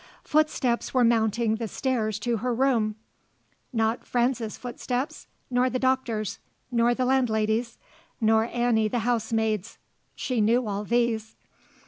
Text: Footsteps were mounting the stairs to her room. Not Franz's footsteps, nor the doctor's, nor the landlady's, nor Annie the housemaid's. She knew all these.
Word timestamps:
Footsteps 0.23 0.95
were 0.95 1.03
mounting 1.03 1.57
the 1.57 1.67
stairs 1.67 2.17
to 2.21 2.37
her 2.37 2.51
room. 2.55 2.95
Not 3.71 4.03
Franz's 4.03 4.57
footsteps, 4.57 5.27
nor 5.51 5.69
the 5.69 5.77
doctor's, 5.77 6.39
nor 6.71 6.95
the 6.95 7.05
landlady's, 7.05 7.77
nor 8.19 8.45
Annie 8.45 8.87
the 8.87 9.05
housemaid's. 9.07 9.77
She 10.15 10.41
knew 10.41 10.65
all 10.67 10.85
these. 10.85 11.35